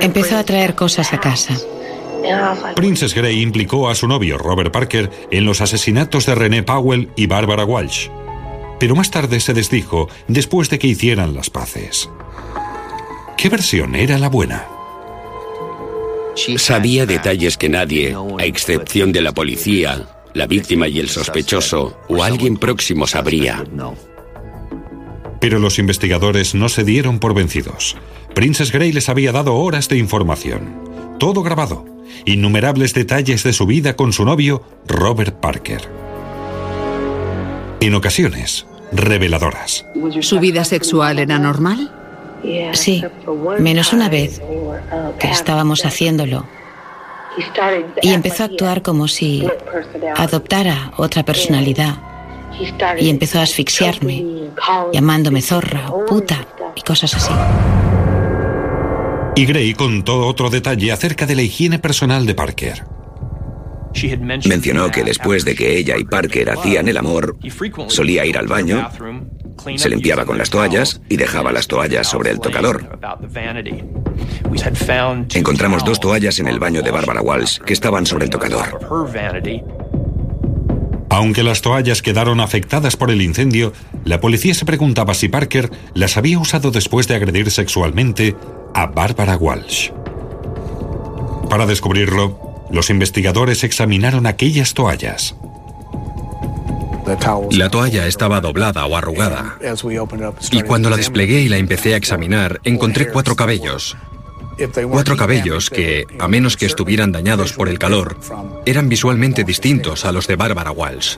Empezó 0.00 0.36
a 0.36 0.44
traer 0.44 0.74
cosas 0.74 1.12
a 1.12 1.20
casa. 1.20 1.56
Princess 2.74 3.14
Gray 3.14 3.40
implicó 3.42 3.88
a 3.88 3.94
su 3.94 4.08
novio 4.08 4.38
Robert 4.38 4.72
Parker 4.72 5.10
en 5.30 5.44
los 5.44 5.60
asesinatos 5.60 6.26
de 6.26 6.34
René 6.34 6.62
Powell 6.62 7.10
y 7.16 7.26
Barbara 7.26 7.64
Walsh. 7.64 8.08
Pero 8.80 8.94
más 8.96 9.10
tarde 9.10 9.40
se 9.40 9.54
desdijo 9.54 10.08
después 10.26 10.70
de 10.70 10.78
que 10.78 10.86
hicieran 10.86 11.34
las 11.34 11.50
paces. 11.50 12.08
¿Qué 13.36 13.48
versión 13.48 13.94
era 13.94 14.18
la 14.18 14.28
buena? 14.28 14.66
Sabía 16.56 17.06
detalles 17.06 17.56
que 17.56 17.68
nadie, 17.68 18.16
a 18.38 18.44
excepción 18.44 19.12
de 19.12 19.20
la 19.20 19.32
policía, 19.32 20.08
la 20.32 20.46
víctima 20.46 20.88
y 20.88 20.98
el 20.98 21.08
sospechoso, 21.08 21.96
o 22.08 22.24
alguien 22.24 22.56
próximo 22.56 23.06
sabría. 23.06 23.64
Pero 25.40 25.58
los 25.58 25.78
investigadores 25.78 26.54
no 26.54 26.68
se 26.68 26.84
dieron 26.84 27.18
por 27.18 27.34
vencidos. 27.34 27.96
Princess 28.34 28.72
Gray 28.72 28.92
les 28.92 29.08
había 29.08 29.32
dado 29.32 29.54
horas 29.54 29.88
de 29.88 29.98
información. 29.98 30.74
Todo 31.18 31.42
grabado. 31.42 31.86
innumerables 32.26 32.94
detalles 32.94 33.42
de 33.42 33.52
su 33.52 33.66
vida 33.66 33.96
con 33.96 34.12
su 34.12 34.24
novio, 34.24 34.62
Robert 34.86 35.40
Parker. 35.40 35.82
En 37.80 37.94
ocasiones, 37.94 38.66
reveladoras. 38.92 39.84
¿Su 40.20 40.38
vida 40.38 40.64
sexual 40.64 41.18
era 41.18 41.38
normal? 41.38 41.92
Sí, 42.72 43.02
menos 43.58 43.92
una 43.92 44.08
vez 44.08 44.40
que 45.18 45.30
estábamos 45.30 45.84
haciéndolo. 45.84 46.46
Y 48.02 48.12
empezó 48.12 48.44
a 48.44 48.46
actuar 48.46 48.82
como 48.82 49.08
si 49.08 49.46
adoptara 50.16 50.92
otra 50.96 51.24
personalidad. 51.24 52.13
Y 52.98 53.10
empezó 53.10 53.40
a 53.40 53.42
asfixiarme, 53.42 54.50
llamándome 54.92 55.42
zorra 55.42 55.90
o 55.90 56.04
puta 56.06 56.46
y 56.76 56.80
cosas 56.82 57.14
así. 57.14 57.32
Y 59.36 59.46
Gray 59.46 59.74
contó 59.74 60.26
otro 60.26 60.48
detalle 60.48 60.92
acerca 60.92 61.26
de 61.26 61.34
la 61.34 61.42
higiene 61.42 61.78
personal 61.78 62.24
de 62.24 62.34
Parker. 62.34 62.84
Mencionó 64.44 64.90
que 64.90 65.04
después 65.04 65.44
de 65.44 65.54
que 65.54 65.76
ella 65.76 65.96
y 65.96 66.04
Parker 66.04 66.50
hacían 66.50 66.88
el 66.88 66.96
amor, 66.96 67.36
solía 67.88 68.24
ir 68.24 68.38
al 68.38 68.46
baño, 68.46 68.88
se 69.76 69.88
limpiaba 69.88 70.24
con 70.24 70.38
las 70.38 70.50
toallas 70.50 71.00
y 71.08 71.16
dejaba 71.16 71.52
las 71.52 71.66
toallas 71.66 72.08
sobre 72.08 72.30
el 72.30 72.40
tocador. 72.40 72.98
Encontramos 75.34 75.84
dos 75.84 76.00
toallas 76.00 76.38
en 76.38 76.48
el 76.48 76.58
baño 76.58 76.82
de 76.82 76.90
Barbara 76.90 77.22
Walsh 77.22 77.58
que 77.58 77.72
estaban 77.72 78.06
sobre 78.06 78.24
el 78.24 78.30
tocador. 78.30 78.78
Aunque 81.14 81.44
las 81.44 81.62
toallas 81.62 82.02
quedaron 82.02 82.40
afectadas 82.40 82.96
por 82.96 83.08
el 83.08 83.22
incendio, 83.22 83.72
la 84.04 84.18
policía 84.18 84.52
se 84.52 84.64
preguntaba 84.64 85.14
si 85.14 85.28
Parker 85.28 85.70
las 85.94 86.16
había 86.16 86.40
usado 86.40 86.72
después 86.72 87.06
de 87.06 87.14
agredir 87.14 87.52
sexualmente 87.52 88.34
a 88.74 88.86
Barbara 88.86 89.36
Walsh. 89.36 89.90
Para 91.48 91.66
descubrirlo, 91.66 92.66
los 92.68 92.90
investigadores 92.90 93.62
examinaron 93.62 94.26
aquellas 94.26 94.74
toallas. 94.74 95.36
La 97.52 97.70
toalla 97.70 98.08
estaba 98.08 98.40
doblada 98.40 98.84
o 98.84 98.96
arrugada. 98.96 99.56
Y 100.50 100.62
cuando 100.62 100.90
la 100.90 100.96
desplegué 100.96 101.42
y 101.42 101.48
la 101.48 101.58
empecé 101.58 101.94
a 101.94 101.96
examinar, 101.96 102.60
encontré 102.64 103.06
cuatro 103.12 103.36
cabellos. 103.36 103.96
Cuatro 104.90 105.16
cabellos 105.16 105.70
que, 105.70 106.06
a 106.18 106.28
menos 106.28 106.56
que 106.56 106.66
estuvieran 106.66 107.12
dañados 107.12 107.52
por 107.52 107.68
el 107.68 107.78
calor, 107.78 108.16
eran 108.66 108.88
visualmente 108.88 109.44
distintos 109.44 110.04
a 110.04 110.12
los 110.12 110.26
de 110.26 110.36
Barbara 110.36 110.70
Walsh. 110.70 111.16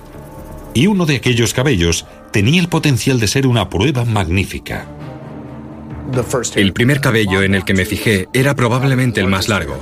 Y 0.74 0.86
uno 0.86 1.06
de 1.06 1.16
aquellos 1.16 1.54
cabellos 1.54 2.06
tenía 2.32 2.60
el 2.60 2.68
potencial 2.68 3.18
de 3.18 3.28
ser 3.28 3.46
una 3.46 3.70
prueba 3.70 4.04
magnífica. 4.04 4.86
El 6.54 6.72
primer 6.72 7.00
cabello 7.00 7.42
en 7.42 7.54
el 7.54 7.64
que 7.64 7.74
me 7.74 7.84
fijé 7.84 8.28
era 8.32 8.54
probablemente 8.54 9.20
el 9.20 9.26
más 9.26 9.48
largo 9.48 9.76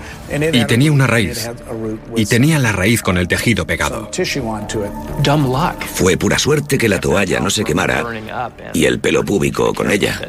y 0.52 0.64
tenía 0.64 0.90
una 0.90 1.06
raíz 1.06 1.50
y 2.16 2.26
tenía 2.26 2.58
la 2.58 2.72
raíz 2.72 3.02
con 3.02 3.18
el 3.18 3.28
tejido 3.28 3.66
pegado. 3.66 4.10
Fue 5.94 6.16
pura 6.16 6.38
suerte 6.38 6.78
que 6.78 6.88
la 6.88 7.00
toalla 7.00 7.40
no 7.40 7.50
se 7.50 7.64
quemara 7.64 8.04
y 8.72 8.86
el 8.86 9.00
pelo 9.00 9.24
púbico 9.24 9.74
con 9.74 9.90
ella. 9.90 10.20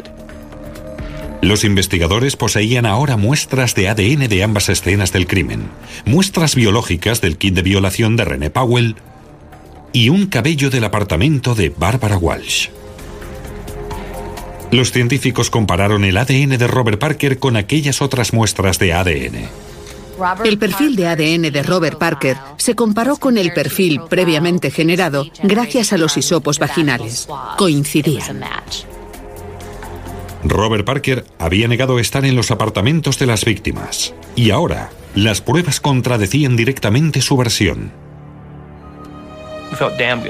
Los 1.41 1.63
investigadores 1.63 2.35
poseían 2.35 2.85
ahora 2.85 3.17
muestras 3.17 3.75
de 3.75 3.89
ADN 3.89 4.27
de 4.27 4.43
ambas 4.43 4.69
escenas 4.69 5.11
del 5.11 5.27
crimen, 5.27 5.69
muestras 6.05 6.55
biológicas 6.55 7.21
del 7.21 7.37
kit 7.37 7.53
de 7.53 7.61
violación 7.61 8.15
de 8.15 8.25
René 8.25 8.49
Powell 8.49 8.95
y 9.93 10.09
un 10.09 10.27
cabello 10.27 10.69
del 10.69 10.83
apartamento 10.83 11.55
de 11.55 11.69
Barbara 11.69 12.17
Walsh. 12.17 12.69
Los 14.71 14.91
científicos 14.91 15.49
compararon 15.49 16.03
el 16.03 16.17
ADN 16.17 16.57
de 16.57 16.67
Robert 16.67 16.99
Parker 16.99 17.39
con 17.39 17.55
aquellas 17.55 18.01
otras 18.01 18.33
muestras 18.33 18.79
de 18.79 18.93
ADN. 18.93 19.49
El 20.43 20.57
perfil 20.57 20.95
de 20.95 21.07
ADN 21.07 21.51
de 21.51 21.63
Robert 21.63 21.97
Parker 21.97 22.37
se 22.57 22.75
comparó 22.75 23.17
con 23.17 23.37
el 23.37 23.53
perfil 23.53 24.01
previamente 24.09 24.71
generado 24.71 25.27
gracias 25.43 25.93
a 25.93 25.97
los 25.97 26.17
hisopos 26.17 26.57
vaginales. 26.59 27.27
Coincidían. 27.57 28.41
Robert 30.45 30.85
Parker 30.85 31.25
había 31.39 31.67
negado 31.67 31.99
estar 31.99 32.23
en 32.25 32.35
los 32.35 32.51
apartamentos 32.51 33.17
de 33.19 33.25
las 33.25 33.45
víctimas. 33.45 34.13
Y 34.35 34.51
ahora, 34.51 34.91
las 35.15 35.41
pruebas 35.41 35.79
contradecían 35.79 36.55
directamente 36.55 37.21
su 37.21 37.35
versión. 37.35 37.91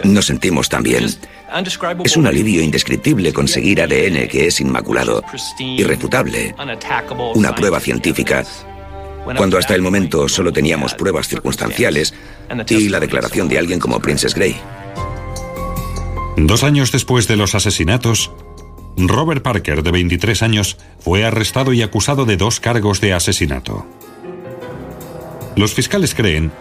Nos 0.04 0.26
sentimos 0.26 0.70
tan 0.70 0.84
bien. 0.84 1.06
Es 2.04 2.18
un 2.18 2.28
alivio 2.28 2.62
indescriptible 2.62 3.32
conseguir 3.34 3.82
ADN 3.82 4.28
que 4.28 4.48
es 4.48 4.60
inmaculado, 4.60 5.24
irrefutable, 5.60 6.56
una 7.36 7.54
prueba 7.54 7.80
científica, 7.80 8.44
cuando 9.24 9.58
hasta 9.58 9.76
el 9.76 9.82
momento 9.82 10.28
solo 10.28 10.52
teníamos 10.52 10.94
pruebas 10.96 11.28
circunstanciales 11.28 12.14
y 12.70 12.90
la 12.90 13.00
declaración 13.00 13.48
de 13.48 13.60
alguien 13.60 13.80
como 13.80 14.00
Princess 14.00 14.34
Gray. 14.34 14.56
Dos 16.38 16.64
años 16.64 16.92
después 16.92 17.28
de 17.28 17.38
los 17.38 17.56
asesinatos, 17.56 18.32
Robert 18.98 19.42
Parker, 19.42 19.84
de 19.84 19.92
23 19.92 20.42
años, 20.44 20.78
fue 21.00 21.26
arrestado 21.26 21.74
y 21.74 21.82
acusado 21.82 22.26
de 22.26 22.38
dos 22.38 22.60
cargos 22.60 23.02
de 23.02 23.14
asesinato. 23.14 23.86
Los 25.56 25.74
fiscales 25.74 26.16
creen 26.16 26.52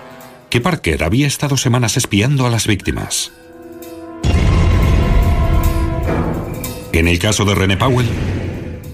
que 0.51 0.61
Parker 0.61 1.05
había 1.05 1.27
estado 1.27 1.57
semanas 1.57 1.97
espiando 1.97 2.47
a 2.47 2.51
las 2.51 2.67
víctimas. 2.67 3.33
En 6.93 7.09
el 7.09 7.19
caso 7.19 7.45
de 7.45 7.55
René 7.57 7.77
Powell, 7.77 8.09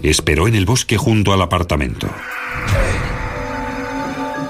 esperó 0.03 0.49
en 0.49 0.55
el 0.55 0.65
bosque 0.65 0.97
junto 0.97 1.35
al 1.35 1.43
apartamento. 1.43 2.09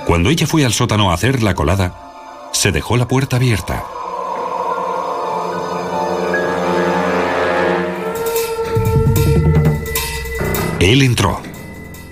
Cuando 0.06 0.30
ella 0.30 0.46
fue 0.46 0.64
al 0.64 0.72
sótano 0.72 1.10
a 1.10 1.14
hacer 1.14 1.42
la 1.42 1.54
colada, 1.54 2.50
se 2.52 2.72
dejó 2.72 2.96
la 2.96 3.08
puerta 3.08 3.36
abierta. 3.36 3.84
Él 10.80 11.02
entró, 11.02 11.42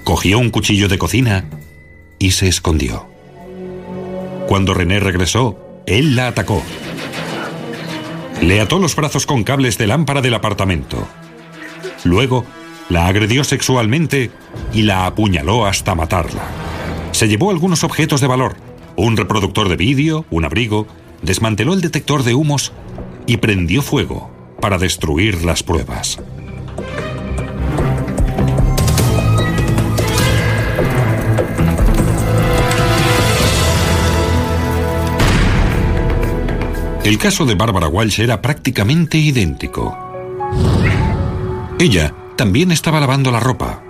cogió 0.04 0.38
un 0.38 0.50
cuchillo 0.50 0.88
de 0.88 0.98
cocina 0.98 1.46
y 2.18 2.33
se 2.33 2.48
escondió. 2.48 3.09
Cuando 4.46 4.74
René 4.74 5.00
regresó, 5.00 5.59
él 5.87 6.14
la 6.14 6.28
atacó. 6.28 6.62
Le 8.42 8.61
ató 8.61 8.78
los 8.78 8.94
brazos 8.94 9.24
con 9.24 9.42
cables 9.42 9.78
de 9.78 9.87
lámpara 9.87 10.20
del 10.20 10.35
apartamento. 10.35 11.09
Luego, 12.04 12.44
la 12.90 13.07
agredió 13.07 13.42
sexualmente 13.42 14.31
y 14.74 14.83
la 14.83 15.07
apuñaló 15.07 15.64
hasta 15.64 15.94
matarla. 15.94 16.42
Se 17.12 17.26
llevó 17.26 17.50
algunos 17.50 17.85
objetos 17.85 18.20
de 18.20 18.26
valor, 18.26 18.57
un 18.96 19.16
reproductor 19.16 19.70
de 19.70 19.76
vídeo, 19.76 20.26
un 20.31 20.44
abrigo, 20.44 20.87
desmanteló 21.22 21.72
el 21.72 21.81
detector 21.81 22.22
de 22.22 22.35
humos 22.35 22.72
y 23.26 23.38
prendió 23.38 23.81
fuego 23.81 24.31
para 24.61 24.76
destruir 24.76 25.42
las 25.42 25.62
pruebas. 25.62 26.18
El 37.04 37.18
caso 37.18 37.46
de 37.46 37.54
Barbara 37.54 37.88
Walsh 37.88 38.20
era 38.20 38.42
prácticamente 38.42 39.18
idéntico. 39.18 39.96
Ella 41.78 42.14
también 42.37 42.70
estaba 42.70 43.00
lavando 43.00 43.30
la 43.30 43.40
ropa 43.40 43.82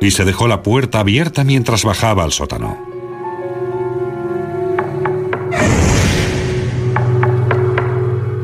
y 0.00 0.10
se 0.10 0.24
dejó 0.24 0.48
la 0.48 0.62
puerta 0.62 1.00
abierta 1.00 1.44
mientras 1.44 1.84
bajaba 1.84 2.24
al 2.24 2.32
sótano. 2.32 2.78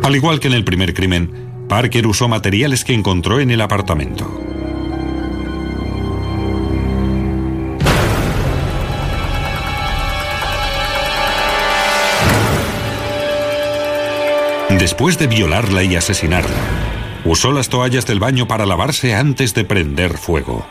Al 0.02 0.16
igual 0.16 0.40
que 0.40 0.48
en 0.48 0.54
el 0.54 0.64
primer 0.64 0.94
crimen, 0.94 1.30
Parker 1.68 2.06
usó 2.06 2.28
materiales 2.28 2.84
que 2.84 2.94
encontró 2.94 3.40
en 3.40 3.50
el 3.50 3.60
apartamento. 3.60 4.47
Después 14.88 15.18
de 15.18 15.26
violarla 15.26 15.82
y 15.84 15.96
asesinarla, 15.96 16.56
Usó 17.26 17.52
las 17.52 17.68
toallas 17.68 18.06
del 18.06 18.20
baño 18.20 18.48
para 18.48 18.64
lavarse 18.64 19.14
antes 19.14 19.52
de 19.52 19.62
prender 19.62 20.16
fuego. 20.16 20.66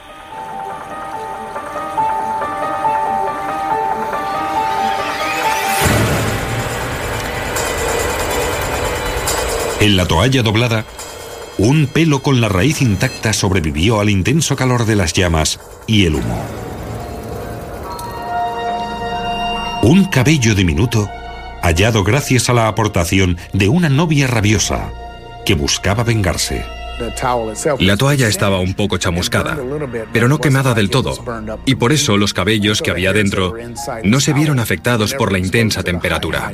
En 9.82 9.96
la 9.96 10.08
toalla 10.08 10.42
doblada, 10.42 10.84
un 11.60 11.86
pelo 11.86 12.24
con 12.24 12.42
la 12.42 12.50
raíz 12.50 12.82
intacta 12.82 13.34
sobrevivió 13.34 14.00
al 14.00 14.10
intenso 14.10 14.56
calor 14.56 14.88
de 14.88 14.96
las 14.96 15.14
llamas 15.14 15.60
y 15.86 16.08
el 16.08 16.16
humo. 16.16 16.44
Un 19.84 20.06
cabello 20.06 20.56
diminuto 20.56 21.08
hallado 21.68 22.06
gracias 22.06 22.50
a 22.50 22.54
la 22.54 22.70
aportación 22.70 23.38
de 23.52 23.68
una 23.68 23.90
novia 23.90 24.26
rabiosa 24.26 24.90
que 25.46 25.54
buscaba 25.54 26.06
vengarse. 26.06 26.64
La 27.80 27.98
toalla 27.98 28.30
estaba 28.30 28.62
un 28.62 28.74
poco 28.74 28.98
chamuscada, 28.98 29.60
pero 30.14 30.30
no 30.30 30.40
quemada 30.40 30.74
del 30.74 30.90
todo, 30.90 31.14
y 31.66 31.76
por 31.76 31.92
eso 31.92 32.16
los 32.16 32.34
cabellos 32.34 32.82
que 32.82 32.90
había 32.90 33.12
dentro 33.12 33.54
no 34.06 34.22
se 34.22 34.32
vieron 34.32 34.60
afectados 34.60 35.14
por 35.14 35.34
la 35.34 35.40
intensa 35.40 35.84
temperatura. 35.84 36.54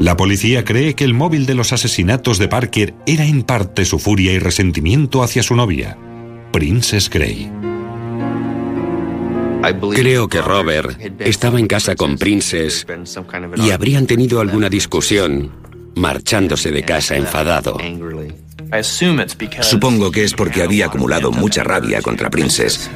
La 0.00 0.16
policía 0.16 0.64
cree 0.64 0.94
que 0.94 1.04
el 1.04 1.12
móvil 1.12 1.44
de 1.44 1.54
los 1.54 1.74
asesinatos 1.74 2.38
de 2.38 2.48
Parker 2.48 2.94
era 3.06 3.26
en 3.26 3.42
parte 3.42 3.84
su 3.84 3.98
furia 3.98 4.32
y 4.32 4.38
resentimiento 4.38 5.22
hacia 5.22 5.42
su 5.42 5.54
novia, 5.54 5.98
Princess 6.50 7.10
Gray. 7.10 7.67
Creo 9.94 10.28
que 10.28 10.42
Robert 10.42 11.00
estaba 11.20 11.58
en 11.58 11.66
casa 11.66 11.96
con 11.96 12.16
Princess 12.18 12.86
y 13.56 13.70
habrían 13.70 14.06
tenido 14.06 14.40
alguna 14.40 14.68
discusión, 14.68 15.52
marchándose 15.94 16.70
de 16.70 16.82
casa 16.84 17.16
enfadado. 17.16 17.78
Supongo 19.60 20.10
que 20.10 20.24
es 20.24 20.34
porque 20.34 20.62
había 20.62 20.86
acumulado 20.86 21.32
mucha 21.32 21.64
rabia 21.64 22.02
contra 22.02 22.30
Princess, 22.30 22.90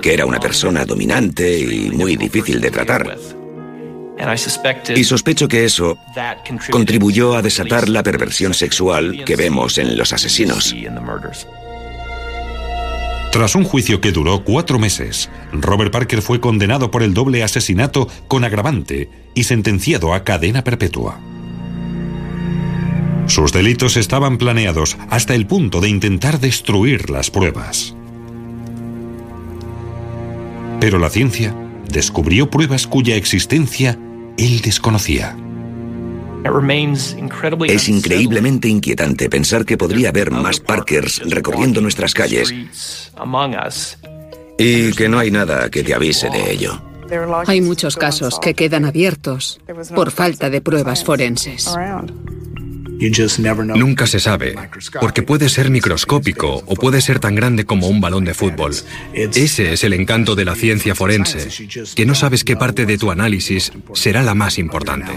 que 0.00 0.14
era 0.14 0.26
una 0.26 0.38
persona 0.38 0.84
dominante 0.84 1.58
y 1.58 1.90
muy 1.90 2.16
difícil 2.16 2.60
de 2.60 2.70
tratar. 2.70 3.16
Y 4.94 5.04
sospecho 5.04 5.48
que 5.48 5.64
eso 5.64 5.98
contribuyó 6.70 7.36
a 7.36 7.42
desatar 7.42 7.88
la 7.88 8.02
perversión 8.02 8.54
sexual 8.54 9.24
que 9.24 9.36
vemos 9.36 9.78
en 9.78 9.96
los 9.96 10.12
asesinos. 10.12 10.74
Tras 13.38 13.54
un 13.54 13.62
juicio 13.62 14.00
que 14.00 14.10
duró 14.10 14.42
cuatro 14.42 14.80
meses, 14.80 15.30
Robert 15.52 15.92
Parker 15.92 16.22
fue 16.22 16.40
condenado 16.40 16.90
por 16.90 17.04
el 17.04 17.14
doble 17.14 17.44
asesinato 17.44 18.08
con 18.26 18.42
agravante 18.42 19.10
y 19.32 19.44
sentenciado 19.44 20.12
a 20.12 20.24
cadena 20.24 20.64
perpetua. 20.64 21.20
Sus 23.28 23.52
delitos 23.52 23.96
estaban 23.96 24.38
planeados 24.38 24.98
hasta 25.08 25.36
el 25.36 25.46
punto 25.46 25.80
de 25.80 25.88
intentar 25.88 26.40
destruir 26.40 27.10
las 27.10 27.30
pruebas. 27.30 27.94
Pero 30.80 30.98
la 30.98 31.08
ciencia 31.08 31.54
descubrió 31.88 32.50
pruebas 32.50 32.88
cuya 32.88 33.14
existencia 33.14 34.00
él 34.36 34.62
desconocía. 34.62 35.36
Es 37.66 37.88
increíblemente 37.88 38.68
inquietante 38.68 39.28
pensar 39.28 39.64
que 39.64 39.76
podría 39.76 40.10
haber 40.10 40.30
más 40.30 40.60
Parkers 40.60 41.22
recorriendo 41.30 41.80
nuestras 41.80 42.14
calles 42.14 42.52
y 44.58 44.92
que 44.92 45.08
no 45.08 45.18
hay 45.18 45.30
nada 45.30 45.70
que 45.70 45.82
te 45.82 45.94
avise 45.94 46.28
de 46.30 46.52
ello. 46.52 46.82
Hay 47.46 47.60
muchos 47.60 47.96
casos 47.96 48.38
que 48.40 48.54
quedan 48.54 48.84
abiertos 48.84 49.60
por 49.94 50.10
falta 50.10 50.50
de 50.50 50.60
pruebas 50.60 51.04
forenses. 51.04 51.70
Nunca 53.76 54.06
se 54.06 54.18
sabe, 54.18 54.56
porque 55.00 55.22
puede 55.22 55.48
ser 55.48 55.70
microscópico 55.70 56.64
o 56.66 56.74
puede 56.74 57.00
ser 57.00 57.20
tan 57.20 57.36
grande 57.36 57.64
como 57.64 57.86
un 57.86 58.00
balón 58.00 58.24
de 58.24 58.34
fútbol. 58.34 58.74
Ese 59.14 59.72
es 59.72 59.84
el 59.84 59.92
encanto 59.92 60.34
de 60.34 60.44
la 60.44 60.56
ciencia 60.56 60.94
forense, 60.94 61.48
que 61.94 62.06
no 62.06 62.14
sabes 62.14 62.42
qué 62.42 62.56
parte 62.56 62.86
de 62.86 62.98
tu 62.98 63.10
análisis 63.10 63.72
será 63.94 64.22
la 64.22 64.34
más 64.34 64.58
importante. 64.58 65.12